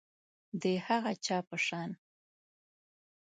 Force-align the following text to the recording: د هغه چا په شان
د 0.61 0.63
هغه 0.85 1.11
چا 1.25 1.37
په 1.47 1.57
شان 1.65 1.89